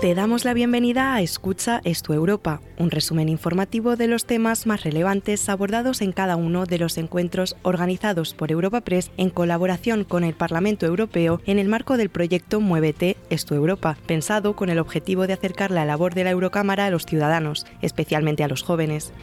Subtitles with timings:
[0.00, 4.84] Te damos la bienvenida a Escucha Esto Europa, un resumen informativo de los temas más
[4.84, 10.22] relevantes abordados en cada uno de los encuentros organizados por Europa Press en colaboración con
[10.22, 15.26] el Parlamento Europeo en el marco del proyecto Muévete Esto Europa, pensado con el objetivo
[15.26, 19.14] de acercar la labor de la Eurocámara a los ciudadanos, especialmente a los jóvenes.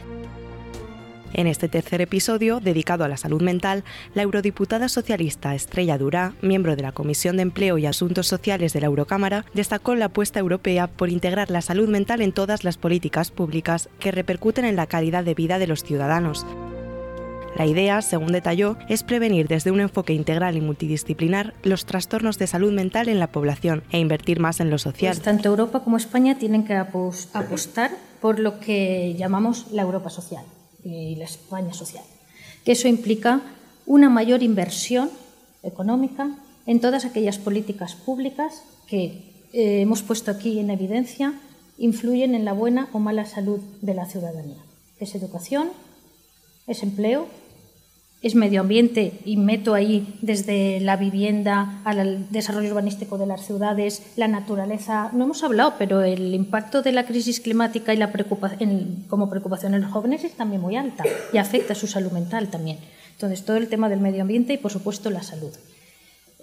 [1.34, 3.82] En este tercer episodio, dedicado a la salud mental,
[4.14, 8.80] la eurodiputada socialista Estrella Durá, miembro de la Comisión de Empleo y Asuntos Sociales de
[8.80, 13.32] la Eurocámara, destacó la apuesta europea por integrar la salud mental en todas las políticas
[13.32, 16.46] públicas que repercuten en la calidad de vida de los ciudadanos.
[17.56, 22.46] La idea, según detalló, es prevenir desde un enfoque integral y multidisciplinar los trastornos de
[22.46, 25.14] salud mental en la población e invertir más en lo social.
[25.14, 30.44] Pues tanto Europa como España tienen que apostar por lo que llamamos la Europa social
[30.84, 32.04] y la España social.
[32.64, 33.40] Que eso implica
[33.86, 35.10] una mayor inversión
[35.62, 41.34] económica en todas aquellas políticas públicas que eh, hemos puesto aquí en evidencia
[41.78, 44.62] influyen en la buena o mala salud de la ciudadanía.
[44.98, 45.68] Es educación,
[46.66, 47.26] es empleo,
[48.24, 54.02] es medio ambiente y meto ahí desde la vivienda al desarrollo urbanístico de las ciudades,
[54.16, 55.10] la naturaleza.
[55.12, 59.74] No hemos hablado, pero el impacto de la crisis climática y la preocupación, como preocupación
[59.74, 62.78] en los jóvenes es también muy alta y afecta a su salud mental también.
[63.12, 65.52] Entonces, todo el tema del medio ambiente y, por supuesto, la salud.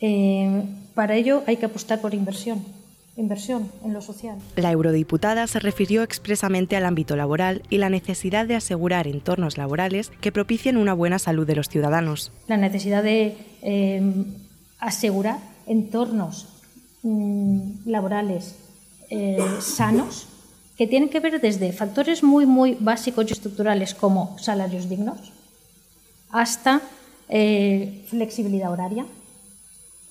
[0.01, 2.63] Eh, para ello hay que apostar por inversión
[3.15, 4.37] inversión en lo social.
[4.55, 10.11] La eurodiputada se refirió expresamente al ámbito laboral y la necesidad de asegurar entornos laborales
[10.21, 12.31] que propicien una buena salud de los ciudadanos.
[12.47, 14.25] La necesidad de em,
[14.79, 16.47] asegurar entornos
[17.03, 18.55] mm, laborales
[19.09, 20.27] eh, sanos
[20.77, 25.31] que tienen que ver desde factores muy, muy básicos y estructurales como salarios dignos
[26.31, 26.81] hasta
[27.29, 29.05] eh, flexibilidad horaria,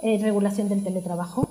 [0.02, 1.49] eh, regulación del teletrabajo,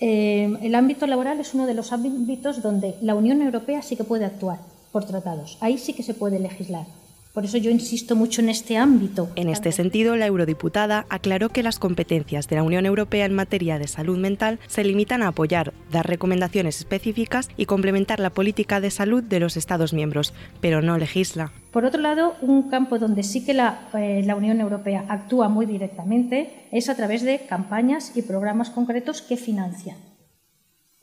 [0.00, 4.04] eh, el ámbito laboral es uno de los ámbitos donde la Unión Europea sí que
[4.04, 4.58] puede actuar
[4.92, 5.58] por tratados.
[5.60, 6.86] Ahí sí que se puede legislar.
[7.34, 9.28] Por eso yo insisto mucho en este ámbito.
[9.34, 13.76] En este sentido, la eurodiputada aclaró que las competencias de la Unión Europea en materia
[13.80, 18.92] de salud mental se limitan a apoyar, dar recomendaciones específicas y complementar la política de
[18.92, 21.50] salud de los Estados miembros, pero no legisla.
[21.72, 25.66] Por otro lado, un campo donde sí que la, eh, la Unión Europea actúa muy
[25.66, 29.96] directamente es a través de campañas y programas concretos que financian.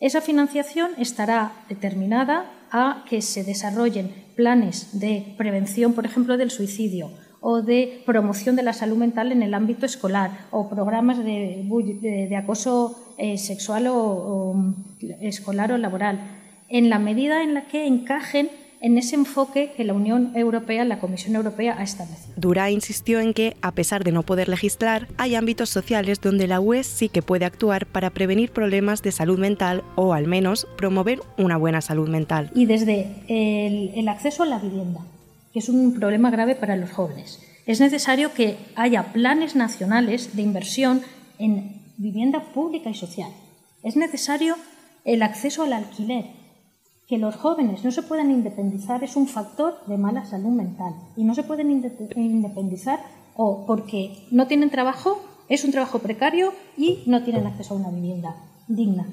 [0.01, 7.11] Esa financiación estará determinada a que se desarrollen planes de prevención, por ejemplo, del suicidio
[7.39, 13.13] o de promoción de la salud mental en el ámbito escolar o programas de, acoso
[13.17, 14.55] eh, sexual o
[15.21, 16.19] escolar o laboral,
[16.67, 18.49] en la medida en la que encajen
[18.81, 22.33] en ese enfoque que la Unión Europea, la Comisión Europea ha establecido.
[22.35, 26.59] Dura insistió en que, a pesar de no poder legislar, hay ámbitos sociales donde la
[26.59, 31.19] UE sí que puede actuar para prevenir problemas de salud mental o al menos promover
[31.37, 32.49] una buena salud mental.
[32.55, 35.01] Y desde el, el acceso a la vivienda,
[35.53, 37.39] que es un problema grave para los jóvenes.
[37.67, 41.01] Es necesario que haya planes nacionales de inversión
[41.37, 43.29] en vivienda pública y social.
[43.83, 44.55] Es necesario
[45.05, 46.40] el acceso al alquiler,
[47.11, 51.25] que los jóvenes no se puedan independizar es un factor de mala salud mental y
[51.25, 51.69] no se pueden
[52.15, 53.01] independizar
[53.35, 57.89] o porque no tienen trabajo, es un trabajo precario y no tienen acceso a una
[57.89, 58.37] vivienda
[58.69, 59.07] digna.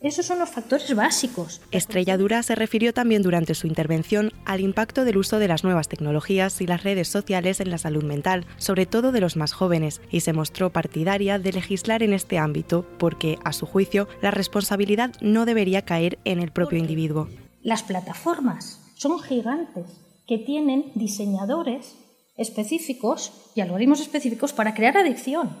[0.00, 1.60] Esos son los factores básicos.
[1.72, 5.88] Estrella Dura se refirió también durante su intervención al impacto del uso de las nuevas
[5.88, 10.00] tecnologías y las redes sociales en la salud mental, sobre todo de los más jóvenes,
[10.10, 15.12] y se mostró partidaria de legislar en este ámbito porque, a su juicio, la responsabilidad
[15.20, 17.28] no debería caer en el propio individuo.
[17.60, 21.96] Las plataformas son gigantes que tienen diseñadores
[22.38, 25.58] específicos y algoritmos específicos para crear adicción.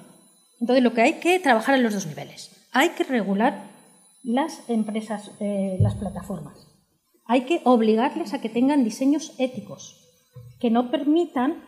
[0.60, 2.56] Entonces, lo que hay que trabajar en los dos niveles.
[2.72, 3.79] Hay que regular
[4.22, 6.66] las empresas, eh, las plataformas.
[7.26, 9.96] Hay que obligarles a que tengan diseños éticos,
[10.58, 11.62] que no permitan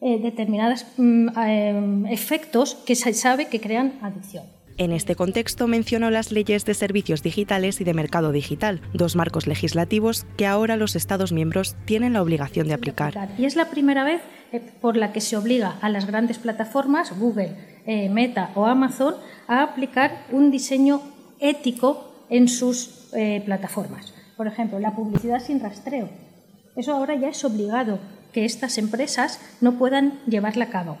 [0.00, 4.44] eh, determinados mm, eh, efectos que se sabe que crean adicción.
[4.76, 9.48] En este contexto mencionó las leyes de servicios digitales y de mercado digital, dos marcos
[9.48, 13.28] legislativos que ahora los Estados miembros tienen la obligación de aplicar.
[13.36, 14.22] Y es la primera vez
[14.80, 17.56] por la que se obliga a las grandes plataformas, Google,
[18.08, 19.16] Meta o Amazon,
[19.48, 21.02] a aplicar un diseño
[21.40, 24.14] ético en sus eh, plataformas.
[24.36, 26.08] Por ejemplo, la publicidad sin rastreo.
[26.76, 27.98] Eso ahora ya es obligado
[28.32, 30.98] que estas empresas no puedan llevarla a cabo.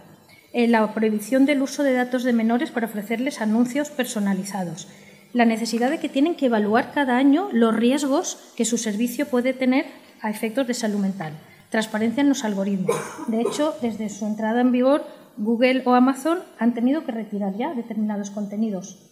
[0.52, 4.88] Eh, la prohibición del uso de datos de menores para ofrecerles anuncios personalizados.
[5.32, 9.52] La necesidad de que tienen que evaluar cada año los riesgos que su servicio puede
[9.52, 9.86] tener
[10.22, 11.34] a efectos de salud mental.
[11.70, 12.96] Transparencia en los algoritmos.
[13.28, 15.04] De hecho, desde su entrada en vigor,
[15.36, 19.07] Google o Amazon han tenido que retirar ya determinados contenidos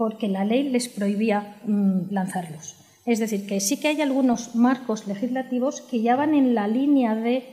[0.00, 2.74] porque la ley les prohibía mm, lanzarlos.
[3.04, 7.14] Es decir, que sí que hay algunos marcos legislativos que ya van en la línea
[7.14, 7.44] de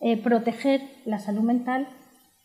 [0.00, 1.86] eh, proteger la salud mental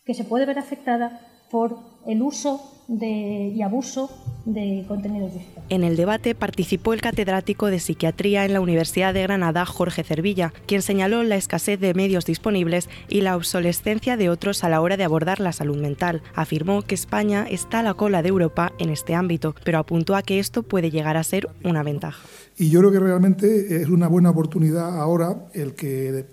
[0.04, 4.10] que se puede ver afectada por el uso y abuso
[4.46, 5.66] de contenidos digitales.
[5.70, 10.54] En el debate participó el catedrático de psiquiatría en la Universidad de Granada, Jorge Cervilla,
[10.66, 14.96] quien señaló la escasez de medios disponibles y la obsolescencia de otros a la hora
[14.96, 16.22] de abordar la salud mental.
[16.34, 20.22] Afirmó que España está a la cola de Europa en este ámbito, pero apuntó a
[20.22, 22.26] que esto puede llegar a ser una ventaja.
[22.56, 26.26] Y yo creo que realmente es una buena oportunidad ahora el que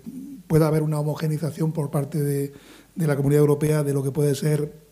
[0.47, 2.53] pueda haber una homogenización por parte de,
[2.95, 4.84] de la Comunidad Europea de lo que puede ser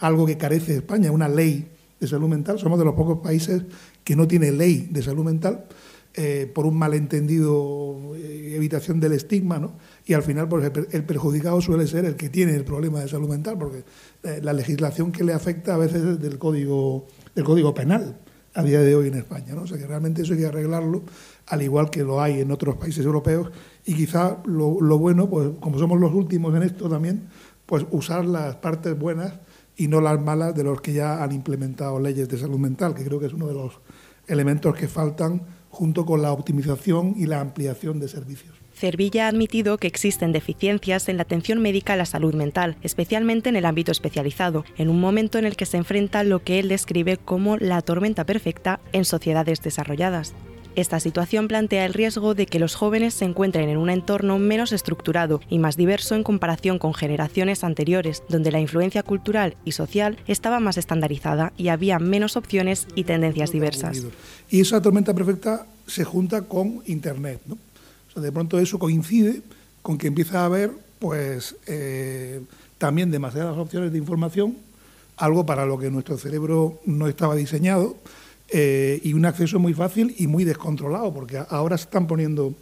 [0.00, 1.68] algo que carece España, una ley
[2.00, 2.58] de salud mental.
[2.58, 3.62] Somos de los pocos países
[4.04, 5.64] que no tiene ley de salud mental
[6.14, 9.74] eh, por un malentendido eh, evitación del estigma, ¿no?
[10.04, 13.28] Y al final pues, el perjudicado suele ser el que tiene el problema de salud
[13.28, 13.84] mental, porque
[14.24, 18.16] eh, la legislación que le afecta a veces es del código, del código penal
[18.54, 19.54] a día de hoy en España.
[19.54, 19.62] ¿no?
[19.62, 21.02] O sea que realmente eso hay que arreglarlo,
[21.46, 23.50] al igual que lo hay en otros países europeos.
[23.84, 27.28] Y quizá lo, lo bueno, pues como somos los últimos en esto también,
[27.66, 29.34] pues usar las partes buenas
[29.78, 33.04] y no las malas de los que ya han implementado leyes de salud mental, que
[33.04, 33.80] creo que es uno de los
[34.26, 38.56] elementos que faltan junto con la optimización y la ampliación de servicios.
[38.74, 43.48] Cervilla ha admitido que existen deficiencias en la atención médica a la salud mental, especialmente
[43.48, 46.68] en el ámbito especializado, en un momento en el que se enfrenta lo que él
[46.68, 50.34] describe como la tormenta perfecta en sociedades desarrolladas.
[50.78, 54.70] Esta situación plantea el riesgo de que los jóvenes se encuentren en un entorno menos
[54.70, 60.18] estructurado y más diverso en comparación con generaciones anteriores, donde la influencia cultural y social
[60.28, 64.04] estaba más estandarizada y había menos opciones y tendencias diversas.
[64.50, 67.40] Y esa tormenta perfecta se junta con Internet.
[67.46, 67.58] ¿no?
[68.14, 69.42] de pronto eso coincide
[69.82, 70.70] con que empieza a haber
[71.00, 72.40] pues, eh,
[72.78, 74.56] también demasiadas opciones de información,
[75.16, 77.96] algo para lo que nuestro cerebro no estaba diseñado
[78.50, 82.54] eh, y un acceso muy fácil y muy descontrolado, porque ahora se están poniendo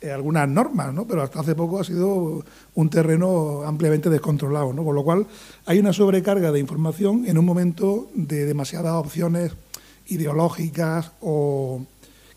[0.00, 1.06] eh, algunas normas, ¿no?
[1.06, 2.44] pero hasta hace poco ha sido
[2.74, 4.84] un terreno ampliamente descontrolado, ¿no?
[4.84, 5.26] con lo cual
[5.66, 9.52] hay una sobrecarga de información en un momento de demasiadas opciones
[10.06, 11.82] ideológicas o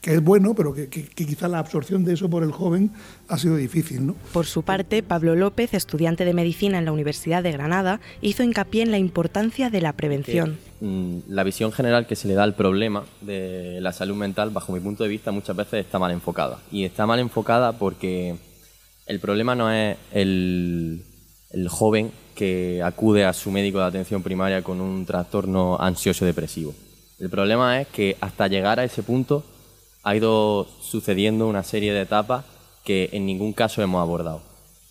[0.01, 2.91] que es bueno, pero que, quizá la absorción de eso por el joven
[3.27, 4.07] ha sido difícil.
[4.07, 4.15] ¿no?
[4.33, 8.81] Por su parte, Pablo López, estudiante de medicina en la Universidad de Granada, hizo hincapié
[8.81, 10.57] en la importancia de la prevención.
[10.79, 14.73] Mm, la visión general que se le da al problema de la salud mental, bajo
[14.73, 16.59] mi punto de vista, muchas veces está mal enfocada.
[16.71, 18.35] Y está mal enfocada porque
[19.05, 21.03] el problema no es el,
[21.51, 26.73] el joven que acude a su médico de atención primaria con un trastorno ansioso depresivo.
[27.19, 29.43] El problema es que hasta llegar a ese punto
[30.03, 32.45] ha ido sucediendo una serie de etapas
[32.83, 34.41] que en ningún caso hemos abordado.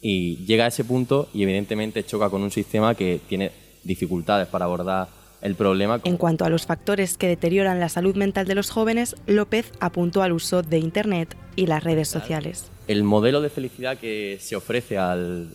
[0.00, 3.52] Y llega a ese punto y evidentemente choca con un sistema que tiene
[3.82, 5.08] dificultades para abordar
[5.42, 6.00] el problema.
[6.04, 10.22] En cuanto a los factores que deterioran la salud mental de los jóvenes, López apuntó
[10.22, 12.70] al uso de Internet y las redes sociales.
[12.86, 15.54] El modelo de felicidad que se ofrece al,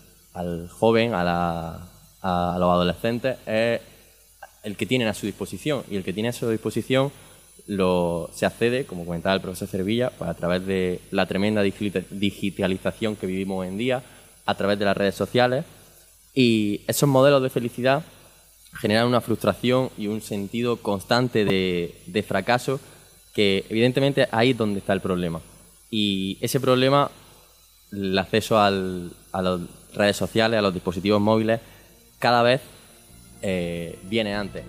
[0.69, 1.87] joven, a,
[2.21, 3.81] a los adolescentes, es
[4.63, 5.83] el que tienen a su disposición.
[5.89, 7.11] Y el que tiene a su disposición
[7.67, 13.15] lo, se accede, como comentaba el profesor Cervilla, pues a través de la tremenda digitalización
[13.15, 14.03] que vivimos hoy en día,
[14.45, 15.65] a través de las redes sociales.
[16.33, 18.03] Y esos modelos de felicidad
[18.79, 22.79] generan una frustración y un sentido constante de, fracaso
[23.33, 25.41] que evidentemente ahí es donde está el problema.
[25.89, 27.09] Y ese problema,
[27.91, 29.59] el acceso a las
[29.93, 31.59] redes sociales, a los dispositivos móviles,
[32.19, 32.61] cada vez
[33.41, 34.63] eh, viene antes.